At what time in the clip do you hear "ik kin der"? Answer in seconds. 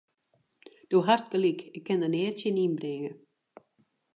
1.77-2.11